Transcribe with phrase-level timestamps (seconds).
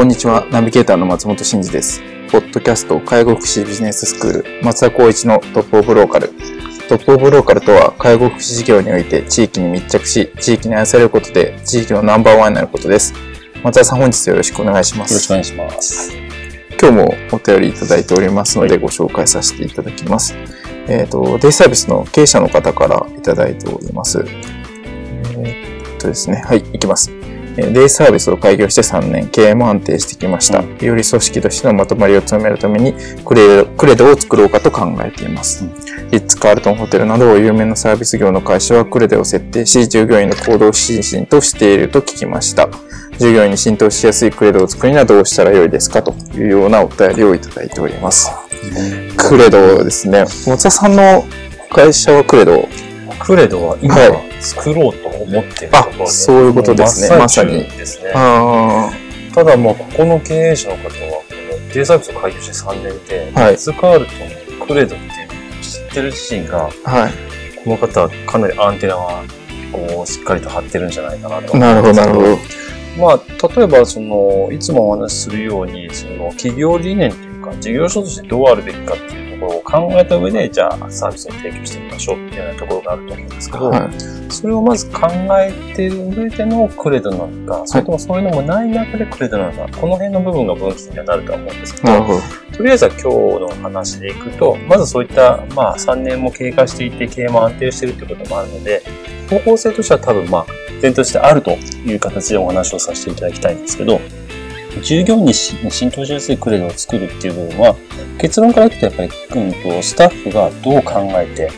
[0.00, 0.46] こんにちは。
[0.50, 2.00] ナビゲーターの松本慎二です。
[2.32, 6.30] ポッドキャスト介護福祉ビジネススクール松田光一のトップオブローカル。
[6.88, 13.12] トップオブローカルとは介護福祉事業において地域に密着し、地域に愛されることで地域のナンバーワンになることです。
[13.62, 15.12] 松田さん本日よろしくお願いします。
[15.12, 16.16] よろしくお願いします。
[16.80, 20.34] 今日もお便りいただいておりますのでご紹介させていただきます。
[20.88, 24.24] えっ、ー、と、デイサービスの経営者の方からいただいております。
[24.26, 26.42] えー、っとですね。
[26.46, 27.12] はい、いきます。
[27.72, 30.58] デイサービスを開業して3年、経営も安定してきました。
[30.58, 32.94] より組織としてのまとまりを強めるために
[33.24, 35.64] クレクレドを作ろうかと考えています。
[36.10, 42.68] リッツ・カールトンホテルなど有名なサービス業の会社はクレドを設定し、従業員の行動指針としていると聞きました。
[43.18, 48.30] 従業員に浸透しやすいクレドを作るにはどうしたらよいですかというようなお便りをいただいております。
[49.16, 50.24] クレドですね。
[50.46, 51.24] 松田さんの
[51.70, 52.66] 会社はクレド
[53.20, 57.18] クレドは今、はい作ろうと思ってるところで、そういうことですね。
[57.18, 57.64] まさに。
[57.64, 58.10] ですね。
[59.34, 61.22] ただまあ、ここの経営者の方は、
[61.72, 64.12] デイサービスを開業して3年で、はい、ツカールト
[64.58, 67.12] のクレドっていうのを知ってる自身が、はい、
[67.62, 69.22] この方はかなりアンテナが
[69.70, 72.38] こうしっかりと張ってるんじゃないかなとなるほど、なるほど。
[72.98, 85.08] まあ、例えば、その、いつもお話しするように、その、企業理念というか、事業所としてどうあるべきかっていうころを考えた上で、じゃあサービスを提供してみましょういうようなところがあると思うんですけど、はい、それをまず考
[85.38, 92.06] えて上でのクレドなのか、それともそういうのもない中でクレドなのか、この辺の部分が分岐にはなるとは思うんですけど、
[92.56, 98.82] とりあえずは今日の話でいくと、まずそういった、まあ3年も経過していて経営も安定しているということもあるので、
[99.28, 100.46] 方向性としては多分まあ、
[100.82, 104.00] 前としてあるという形でお話をさせていただきたいんですけど、
[104.82, 107.76] 従業員に浸透しやすいクレドを作るっていう部分は、
[108.18, 111.50] 結論から言うとやっぱり、うんと、スタッフがどう考えて、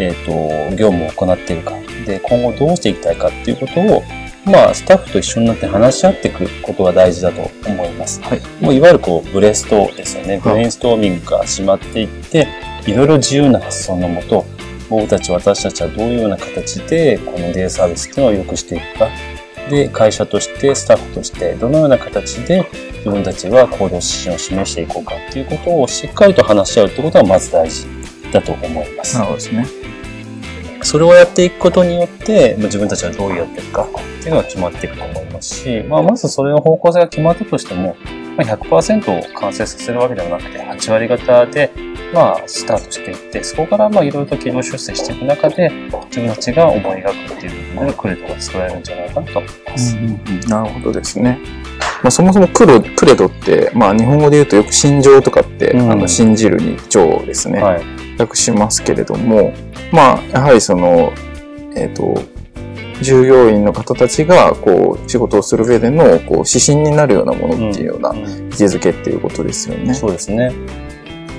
[0.00, 1.74] えっ、ー、と、業務を行っているか、
[2.06, 4.02] で、今後どうしていきたいかっていうことを、
[4.44, 8.20] まあ、スタッフと一緒になって話し合っていくことが大事だと思います。
[8.22, 8.40] はい。
[8.60, 10.40] もういわゆるこう、ブレストですよね。
[10.42, 12.48] ブレインストーミングが始まっていって、
[12.86, 14.46] いろいろ自由な発想のもと、
[14.88, 19.08] 僕たち、私たちはどういうような形で、このデイサービスっていうのを良くしていくか、
[19.68, 22.66] で、会社として、スタッフとして、どのような形で
[23.00, 27.86] 自分たちは行動指針を示していこうかっていうことをしっかりと話し合うってことはまず大事
[28.32, 29.14] だと思います。
[29.14, 29.79] なるほどですね。
[30.82, 37.96] それをやっていくことによって、自分たちはどうやっていくかっていうのが決まっていくと思いますし、まあ、まずそれの方向性が決まったとしても、
[38.36, 41.70] まあ、100%を完成させるわけではなくて、8割方で、
[42.12, 45.70] まあ、スタートしていって、そこからまあ、いろいろと軌道修正していく中で、
[46.06, 49.96] 自分たちが思い描くっていう部分でクレドが作られるんじゃないかなと思います。
[49.96, 51.38] うんうんうん、なるほどですね。
[52.02, 57.84] まあ、そもそもクレクレドって、まあ、日本語で言うとよく心情とかって、うん、あの信じるに情ですね、はい、
[58.18, 59.52] 訳しますけれども、
[59.92, 61.12] まあ、やはりその、
[61.74, 62.22] えっ、ー、と、
[63.02, 69.84] 従業員の方たちが、こう、仕事をする上での、こう、指針になるようなものっていうような位置づけっていうことですよね。
[69.88, 70.52] うん、そうですね。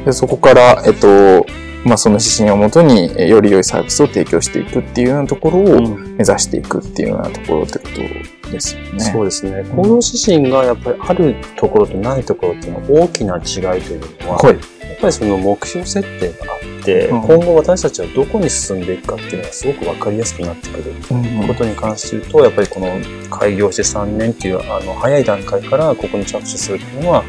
[0.06, 1.46] でそこから、えっと、
[1.84, 7.88] まあ、その指針をもとにより良いサービスを提供していくっていうようなところを目指していくっていうようなところってこ
[8.44, 9.00] とですよね。
[9.00, 9.64] そうですね。
[9.76, 14.60] 行動指針がやっぱりあるところとないところっていうのは大きな違いというのは、はい、や
[14.94, 16.61] っぱりその目標設定が
[17.10, 20.94] うん、今後私たちはどこに進んでいくかっていうのがすごくわかりやすくなってくる
[21.48, 27.24] ことに関して言うと、やっぱりこの開業して3年っていうあの早い段階からここに着手するっていうのは、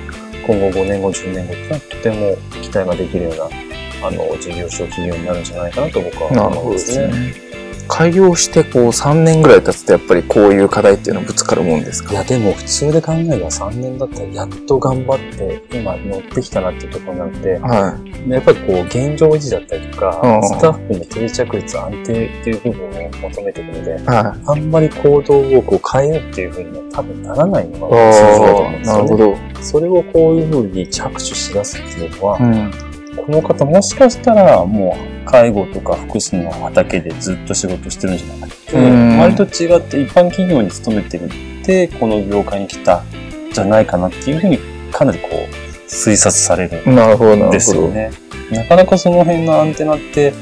[0.47, 7.53] 今後5年後、10年後っていうのはとても期待ができるようなあの、事業所企業になるんじゃないかなと僕は思うんですね。
[7.89, 12.13] 開業してこう3年ぐらい経つとやっぱりこういう課題っていうのはぶつかるもんですか？
[12.13, 17.99] いや、でも普通で考えれば3年だったらやっと頑張って今乗ってきたなっていうところなので、は
[18.29, 23.95] やっぱりこう現状維持だったりとか、うんスタッフの定着率安定っていう部分を求めていくので、い。
[24.07, 24.41] はい。
[24.47, 29.03] あんまり行動をこう変えるっていうふうには多分ならないのあが通常だと思うんあ、ですよね。
[29.03, 29.63] なるほど。
[29.63, 32.92] それをこういうふうに着手しだすっていうのは、うん。
[33.17, 43.05] この方もしかしたらもう介護とか福祉の畑でずっと仕事してるんじゃなくて、うん割と違って一般企業に勤めてるって、この業界に来た
[43.53, 44.59] じゃないかなっていうふうに
[44.91, 47.51] かなりこう推察されるなるほど、なるほど。
[47.53, 48.11] ですよね。
[48.51, 50.33] なかなかその辺のアンテナって、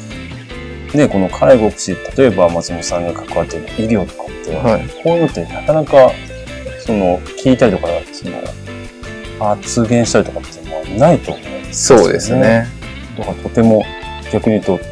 [0.95, 4.89] ね、この介護福祉、例えば松本さんが関わっている医療とかって、はい。
[5.03, 6.11] こういうのってなかなか、
[6.81, 8.43] その、聞いたりとか、その、
[9.39, 12.67] 発言したりとかっていうのはないと思うそうですね。
[13.19, 13.85] だからとても、
[14.33, 14.85] 逆に言うと、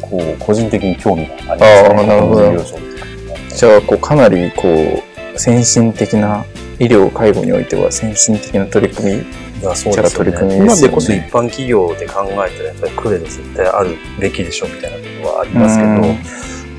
[0.00, 1.66] こう、個人的に興味がありますね。
[1.80, 2.64] あーなるほど
[3.48, 5.02] じゃあ、こう、かなり、こ
[5.34, 6.44] う、先進的な、
[6.78, 9.18] 医療、介護においては先進的な取り組み。
[9.18, 10.60] いや、そうですよ取り組ね。
[10.60, 16.18] みですよね今でこそ一般企業で考えたら、やっぱりクレで絶対あるべきでしょみたいなことはありますけど、うん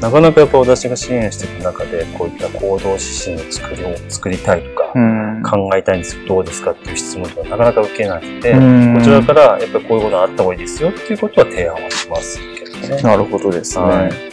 [0.01, 5.20] なかなかやっぱ私が支援していく中で、こういった行動指針の作りを作りたいとか、ん
[5.51, 13.01] 考えたいんですけど、どうですかっていう質問とかなかなか受けなくて、うんこちらからやっぱりこういうことがあった方がいいですよっていうことは提案はしますけどね。
[13.01, 13.85] なるほどですね。
[13.85, 14.31] はい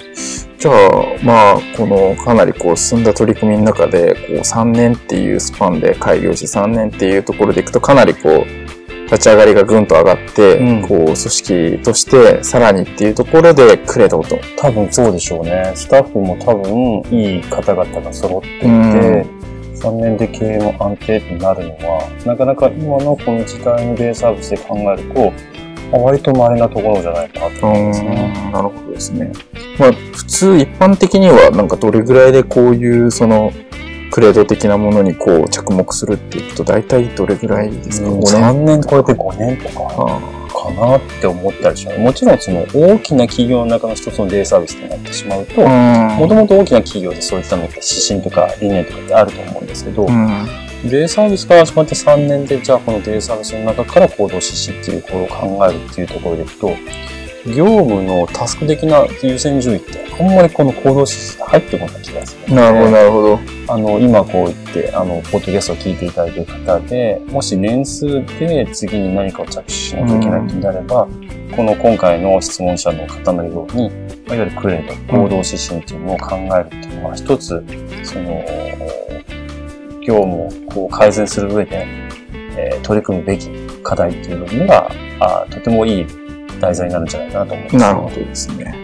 [0.58, 0.74] じゃあ、
[1.22, 8.68] まあ、このかなりこう進んだ取り組みの中で、こう3年っていうスパンで開業し3年っていうところでいくと、かなりこう、
[9.04, 14.36] 立ち上がりがぐんと上がって、うんこう、組織としてさらにっていうところでクレドと。
[14.56, 15.72] 多分そうでしょうね。
[15.76, 18.68] スタッフも多分いい方々が揃っていて、う
[19.34, 19.37] ん
[19.80, 25.32] 3年で経営の安定になるのは、なかなか今のこの時代のデイサービスで考えると、
[25.92, 28.50] まあ割と稀なところじゃないかなと思いますね。
[28.52, 29.32] なるほどですね。
[29.78, 33.52] まあ、普通一般的には、なんかどれぐらいでこういう、その、
[34.10, 40.20] クレード的なものにこう着目するっていうと、大体どれぐらいですか、うん五年？3年超えて5年とかあ
[40.68, 41.98] かなって思ったりします。
[41.98, 50.46] もちろんその大きな企業の中の一つのデイサービスになってしまうと、あもともと大きな企業でそういったのって指針とか理念とかってあると思うんですけど、うん。
[50.84, 56.70] デイサービスから始まって3年で、じゃあこのデイサービスの中から行動指針っていうことを考えるっていうところでいくと、
[57.46, 63.38] 業務のタスク的な優先順位ってあんまりこの行動指針に入ってこない気がする、なるほど、なるほど。
[63.68, 68.06] あの、今こう言って、あの、ポッドキャストを聞いていただいている方で、もし年数
[68.38, 71.06] で次に何かを着手しなきゃいけないとなれば、
[71.54, 73.90] この今回の質問者の方のように、
[74.26, 77.64] まあいわゆるクレード、行動指針っていうのを考えるっていうのは、一つ、
[78.02, 78.44] その、
[80.00, 81.86] 業務をこう改善する上で、
[82.56, 83.48] えー取り組むべき
[83.82, 86.06] 課題っていうのが、あとてもいい
[86.60, 87.76] 題材になるんじゃないかなと思います。
[87.76, 88.74] なるほどですね。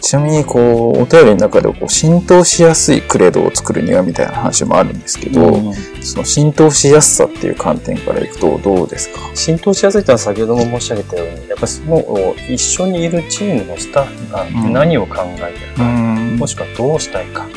[0.00, 5.74] ちなみに、こう、お便りの中でこう浸透しやすいクレードを作るにはみたいな話もあるんですけど、うん
[6.06, 9.18] その浸透しやすさっていう観点からいくとどうですか？
[9.34, 12.04] 浸透しやすいというのは先ほども申し上げたように、やっぱりその
[12.48, 16.36] 一緒にいるチームのスタッフが何を考えてるか、ん。
[16.36, 17.48] もしくはどうしたいか、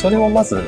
[0.00, 0.62] それをまず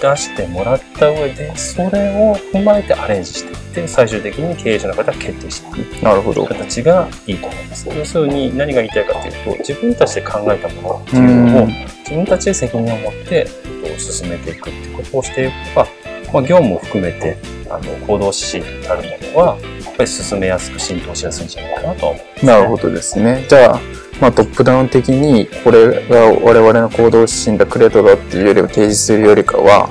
[0.00, 6.46] 出してもらった上で、それを踏まえてアレンジしていって、最終的に経営者の方が決定していくなるほど。
[6.46, 7.88] 形がいいと思います。
[7.88, 13.48] 要するに何が言いたいかというと、自分たちで考えたものっていうのを自分たちで責任を持って
[13.84, 15.88] えっと進めていくってことをしていくのが、
[16.32, 17.36] まあ、業務を含めて
[17.70, 23.46] あの行動指針になるものは、やっぱり進めやすく浸透しやすいんじゃないかなとは思います、なるほどですね。
[23.48, 23.80] じゃあ、
[24.20, 29.88] まあ、トップダウン的に、これが我々の行動指針だ、クレートだっていうよりは提示するよりかは、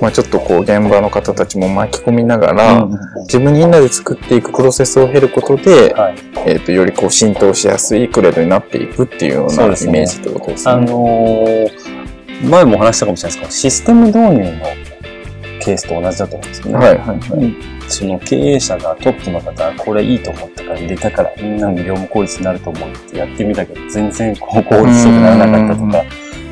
[0.00, 2.98] まあ、ちょっとこう、現場の方たちも巻き込みながら、うん
[3.30, 6.16] 自分みんなで作っていくプロセスを経ることで、はい。
[6.46, 10.72] えっ、と、よりこう、浸透しやすいクレードになっていくっていうようなイメージってことですね。
[10.72, 12.00] あのー
[12.42, 14.89] 前もお話したかもしれないですけど、システム導入の
[15.60, 16.74] ケースと同じだと思うんですよね。
[16.74, 17.80] はい、はい、はい。
[17.90, 26.02] その経営者がトップの方はこれいいと思ったから入れたからみんなの業務効率になると思うってやってみたけど全然こう効率よくならなかったとうんか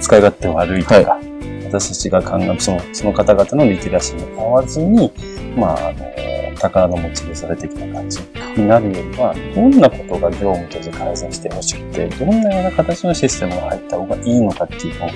[0.01, 1.21] 使い勝手悪いとか、は
[1.69, 5.13] 私たちが考えそのその方々のリテラシーに合わずに
[5.57, 8.19] まああの宝の持ち腐れ的な感じ
[8.57, 15.11] になるよりはどんなことが業務として改善してほしくてどんなような形のシステムが入った方がいいのかっていうのを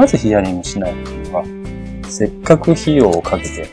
[0.00, 1.63] まずヒアリングしないというのは
[2.14, 3.68] せっかく費用をかけて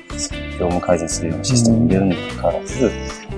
[0.59, 2.91] 業務改善するようなシステムを入れるにもかかわらず、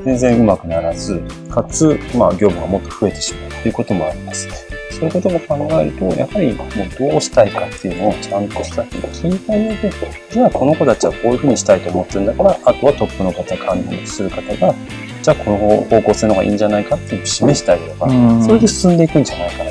[0.06, 4.48] 全然うまくならず、かつ、まあ、業務がもっと増えてしまうということもあります。
[4.92, 9.92] そういうことも考えると、やはりもうどうしたいかっていうのをちゃんとスタッフに聞いた上で、
[10.32, 14.74] じゃあこの子たちはこういうふうにしたいと思ってるんだから、あとはトップの方、管理する方が、
[15.22, 19.63] じゃあこの方向性の方がいいんじゃないかっていうのを示してあげれば、うんそれで進んでいくんじゃないか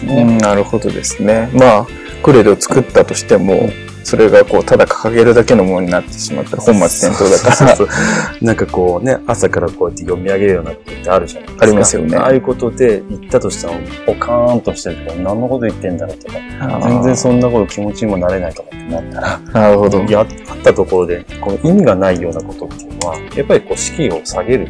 [0.00, 0.32] なと思います。
[0.32, 0.34] ね。
[0.34, 1.50] うん、なるほどですね。
[1.52, 1.86] まあ、
[2.22, 3.70] クレドを作ったとしても、
[4.04, 7.76] それがこう、ただ掲げるだけのものになってしまったら本末転倒だから。
[7.76, 7.88] そう
[8.42, 11.64] なんかこうね、朝からこうやって読み上げるようなことってあるじゃないですか。
[11.64, 13.74] ありますよねああいうことで言ったとしても、
[14.06, 19.98] ポカーンとしてるとか、何のこと言ってんだろうとか、全然そんなこと気持ちにもなれないとかってなったら、なるほど。
[20.08, 20.26] やっ
[20.64, 24.68] たところで、この意味がないようなことっていうのは、やっぱりこう、士気を下げる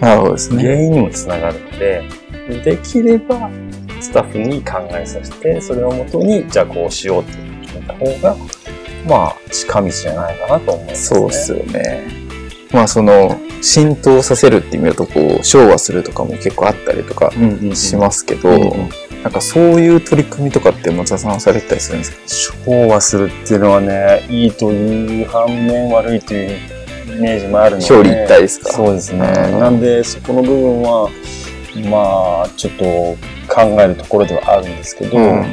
[0.00, 0.62] なるほどですね。
[0.62, 2.02] 原因にもつながるので、
[2.64, 3.83] できれば、ス
[4.14, 7.32] タッフに考えさせて、それをもとに、じゃあこうしようって
[7.66, 8.36] 決めた方が、
[9.06, 11.20] まあ、近道じゃないかなと思いますね。
[11.20, 12.02] そうっすよね。
[12.72, 17.30] まあその、浸透させるっていう意味だと、こう、昭和するとかも結構あったりとか
[17.74, 18.48] しますけど、
[19.22, 22.64] なんかそういう取り組みとかって松田さんされてたりするんですか？
[22.66, 26.58] 昭和するっていうのはね、いいという反面悪いという
[27.16, 28.72] イメージもあるので、表裏一体ですか？
[28.72, 29.20] そうですね。
[29.52, 31.08] うんなんで、そこの部分は、
[31.82, 32.84] まあ、ちょっと
[33.52, 35.44] 考えるところではあるんですけど、うん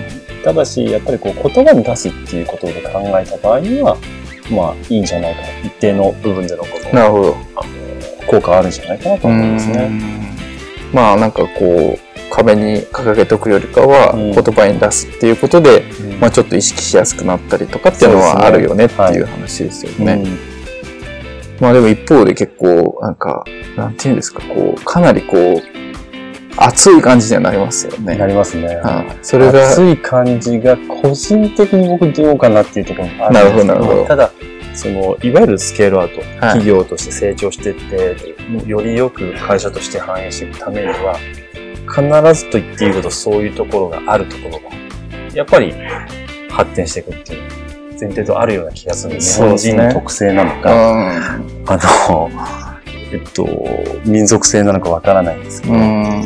[0.43, 3.95] ただし、やっぱりこう言葉に出すっていうことで考えた場合には、
[4.49, 5.47] まあ、いいんじゃないかな。
[5.59, 7.37] 一定の部分でのこの、なるほど。
[7.55, 9.83] あの効果あるんじゃないかなと思いますね。
[9.83, 10.21] うん
[10.93, 11.99] まあなんかこう、
[12.29, 20.13] 壁に掲げとくよりかは、うん言葉に出すっていうことで、うんまあちょっと意識しやすくなったりとかっていうのはあるよねってはいいう話ですよね。
[20.25, 20.51] うん
[21.61, 23.43] まあでも一方で結構、なんか、
[23.77, 25.70] なんていうんですか、こう、かなりこう、
[26.57, 28.17] 熱い感じにはなりますよね。
[28.17, 28.75] なりますね。
[28.77, 34.31] はいそれが、熱い感じが個人的に僕どうかなっていうところもあるなるほどなるほどただ、
[34.73, 37.75] その、いわゆるスケールアウト、はい企業として成長していっ
[38.65, 41.17] て、よりよく会社として反映していくためには、
[41.89, 42.01] 必
[42.45, 44.75] ずと言っていいほどそういうところがあるところが、
[45.33, 45.73] やっぱり
[46.49, 47.41] 発展していくっていう
[47.99, 51.43] 前提とあるような気がするんで、すね人の特性なのうか、ん。
[51.67, 51.79] あ
[52.09, 52.29] の、
[53.11, 53.47] えっと、
[54.05, 56.23] 民族性なのかわからないんですけど、うん。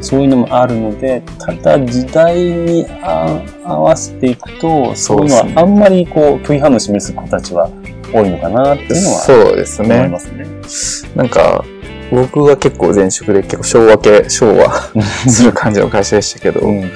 [0.00, 7.68] そういうのもあるので、ただ時代にあ合わせていくと、そういうのはあんまりこう拒否反応を示す子たちは
[8.12, 10.08] 多いのかなっていうのはそうです思いね。
[10.08, 10.46] ますね。
[11.16, 11.64] なんか、
[12.10, 14.92] 僕は結構前職で結構昭和系、昭和
[15.28, 16.90] する感じの会社でしたけど、うん、やっ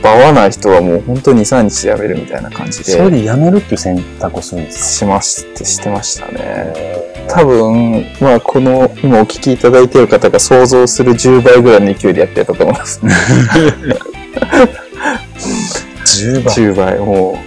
[0.00, 6.72] ぱ合わない人はもう本当に2、3日で辞めるみたいな感じで、それでやめるっていう選択をするんですしまして、してましたかね。
[7.28, 13.00] 多分、まあこの今お聞きいただいている方が想像する10倍ぐらいの勢いでやってたと思います。
[16.04, 16.54] 10倍。
[16.54, 16.98] 10倍。
[16.98, 17.38] も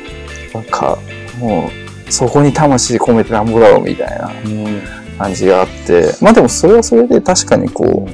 [0.53, 0.97] う、なんか、
[1.39, 1.69] も
[2.07, 8.07] う、そこに魂込めてなんぼだろうみたいなうん感じがあって、まあでもそれはそれで確かにこ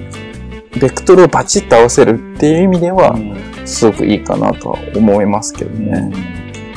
[0.75, 3.17] う、ベクトルをバチッと合わせるっていう意味では、
[3.65, 6.11] すごくいいかなとは思いますけどね。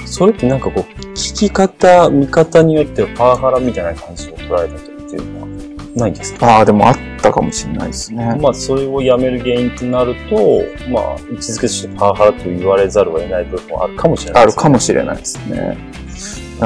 [0.07, 5.49] それってなんかこう、聞き方、見方によってはパワハラみたいな感じを捉えたとっていうのは
[5.97, 6.57] ないんですか？
[6.57, 8.37] ああ、でもあったかもしれないですね。
[8.41, 14.53] まあ、それをやめる原因ってなると、まあ、位置づけとしてパワハラと言われざるを得ない部分もあるかもしれないある。
[14.53, 15.79] かもしれないですね。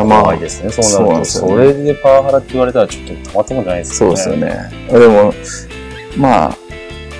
[0.04, 0.70] まあですね。
[0.70, 4.16] そうなんですよねそれでパワハラって言われたらちょっとたまたまじゃないですよね。
[4.16, 4.46] そうですよ。
[4.46, 4.98] ね。
[4.98, 5.34] でも、
[6.16, 6.56] まあ、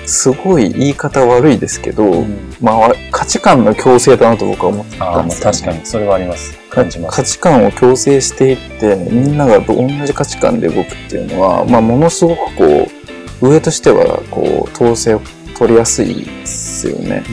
[0.09, 6.57] すごい言い方悪いですけど、うん、まあ、価値観の強制だなと僕は思ってああ、まあたんですよ、確かに、それはあります。
[6.69, 7.15] 感じます。
[7.15, 12.87] 価値観を強制していって、みんなが同じ価値観で動くっていうのは、まあ、ものすごくこ
[13.41, 15.21] う、上としては、こう、統制を
[15.57, 17.23] 取りやすいですよね。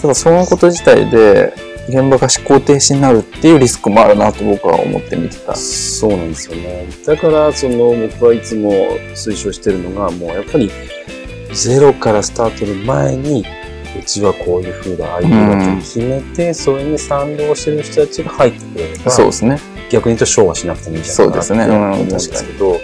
[0.00, 1.52] ただ、そのこと自体で、
[1.88, 5.54] 現場が思考停止になるっていうリスクもあるなと僕は思って見てた。
[5.54, 6.86] そうなんですよね。
[7.04, 8.70] だから、その、僕はいつも
[9.14, 10.70] 推奨してるのが、もうやっぱり、
[11.52, 13.44] ゼロからスタートの前に、
[13.98, 19.58] うちはこういう風だ、ああいう風だって決めて、それに賛同してる人たちが入ってくれれば、そうですね。
[19.90, 22.80] 逆に言うと昭和しなくてもいいんじゃないかなそうですねうんうんですけど、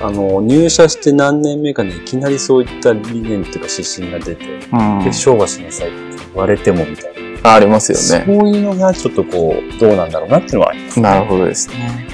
[0.00, 5.96] あの、入社して何年目かにいきなりそういった理念っていうか指針が出て、うんで、昭和しなさいって
[6.32, 7.15] 言われてもみたいな。
[7.46, 8.58] あありますよそうね。
[8.58, 12.06] いうのがちょっとこう、どうなんだろうなっていうのはあります、なるほどですね。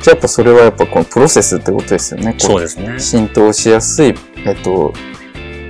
[0.00, 2.32] じゃあやっぱそれはやっぱこのプロセスってことですよね。
[2.34, 2.98] こそうですね。
[2.98, 4.14] 浸透しやすい、
[4.46, 4.92] えっと、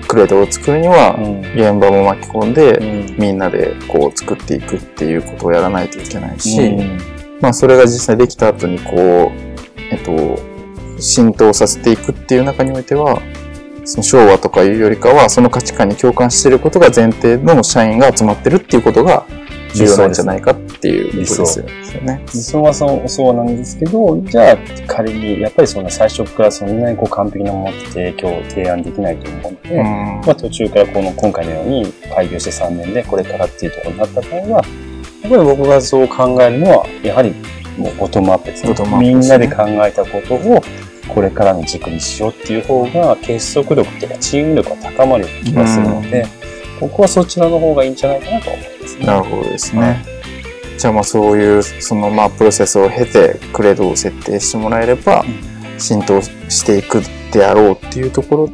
[0.06, 1.40] クレードを作るには、うん。
[1.40, 10.38] 現場も巻き込んで、うんみんなでこう作っていくっていうことをやらないといけないし、うんまあそれが実際できた後にこう、えっと、
[11.00, 13.22] 浸透させていくっていう中においては、
[13.88, 19.24] その昭和とかいうよりかは、その価値観に共感していることが前提の社員が集まってるっていうことが
[19.74, 22.22] 重要なんじゃないかっていうことですよね。
[22.26, 29.84] 理想はそうそうなんですけど、じゃあ仮に、やっぱりそんな最初からそんなにこう完璧なものって提供、提案できないと思うので、うん
[30.26, 34.62] まあ途中からこの今回のように開業して3年でこれからっていうところになった場合は、やっ
[35.22, 37.34] ぱり僕がそう考えるのは、やはり
[37.78, 38.74] もうボトムアップですね。
[38.98, 40.62] みんなで考えたことを
[41.08, 46.26] これからの軸にしようっていう方が結束力っていうかチーム力が高まる気がするので、
[46.80, 49.06] 僕はそちらの方がいいんじゃないかなと思いますね。
[49.06, 50.04] なるほどですね。
[50.78, 55.24] じゃあまあそういう、そのまあプロセスを経て、クレードを設定してもらえれば、
[55.76, 58.48] 浸透していくであろうっていうところっ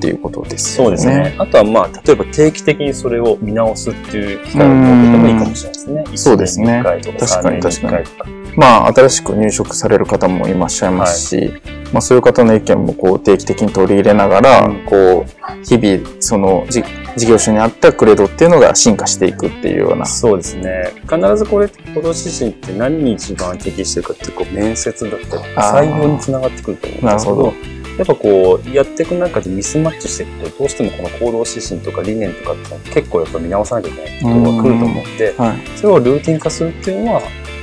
[0.00, 0.96] ていうことですよね。
[0.98, 1.34] そうですね。
[1.38, 6.04] あとはまあ、例えば定期的にそれを見直すっていう機会を設けてもいいかもしれないですね。
[6.16, 8.30] そうですね1年に1回とか確かに3年に1回とか。
[8.56, 11.52] まあ、新しく入職される方もいらっしゃいますし、
[11.92, 16.82] まあ、そういう方の意見もこう定期的に取り入れながら、うんこう、日々、そのじ
[17.16, 20.06] 事業所に合ったクレドっていうのが進化していくっていうような。
[20.06, 20.92] そうですね。
[21.02, 27.54] 必ずこれ、行動指針って何に一番適してるかっていうと、こう面接だったり、あー採用につながってくると思うんですけなるほどど、
[27.98, 37.22] やっぱこう、やっていく中でミスマッチしていくと、どうしてもこの行動指針とか理念とかって結構やっぱ見直さなきゃいけないところが来ると思うんで、はそれをルーティン化するっていうのは、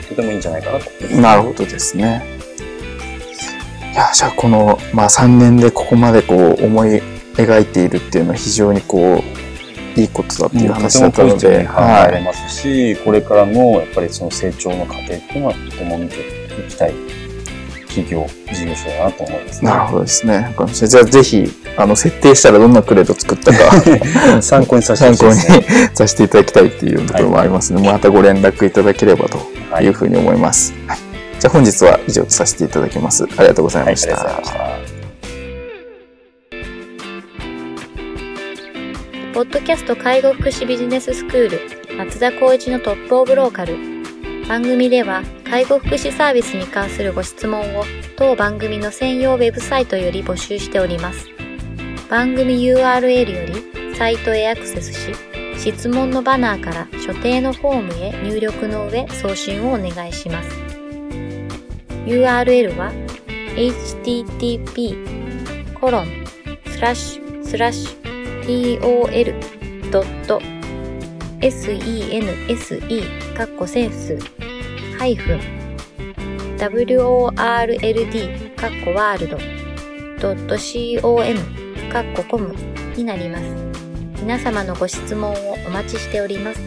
[0.09, 1.15] とてもいいんじゃないかなと思います。
[1.15, 1.21] い。
[1.21, 2.37] なるほどですね。
[3.97, 7.01] いや、じゃあこの、まあ3年でここまでこう思い
[7.33, 9.23] 描いているっていうのは非常にこ
[9.95, 11.73] う、いいことだっていう話だったので、考
[12.13, 16.15] えますし、これからのやっぱりその成長の過程っていうのはとても見て
[16.59, 16.93] いきたい
[17.87, 19.65] 企業、事業所だなと思いますい。
[19.65, 19.71] ね。
[19.71, 20.55] なるほどですね。
[20.87, 23.57] じゃあぜひ、あの、設定したらどんなクレード作ったか、
[24.43, 25.41] 参考にさせて参考に。
[25.95, 29.39] させていただきたいっていうところもありますので、またご連絡いただければと
[29.71, 30.75] はいいうふうに思います。
[30.85, 31.06] はい
[31.39, 33.23] じゃあ本日は以上とさせていただきます。
[33.23, 34.07] ありがとうございはい、あました。
[34.07, 34.97] りがとうございました。
[39.37, 41.49] ポッドキャスト介護福祉ビジネススクー
[41.91, 43.77] ル松田光一のトップオブローカル
[44.47, 47.83] 番組では介護福祉サービスに関するご質問を
[48.15, 51.27] 当番組の専用ウェブサイトより募集しております
[52.09, 55.13] 番組 URL よりサイトへアクセスし
[55.55, 60.66] 質問のバナーから所定のフォームへ入力の上送信をお願いします
[62.07, 62.91] URL は
[63.57, 64.95] http
[65.77, 66.07] コロン
[66.71, 68.79] スラッシュスラッシュ
[71.41, 74.17] tol.sense かっこセンス
[74.97, 75.39] ハイフン
[76.57, 79.37] world かっこワールド
[81.01, 81.39] .com
[81.91, 82.55] かっこコム
[82.95, 83.43] になります。
[84.21, 86.66] 皆様のご質問をお待ちしております。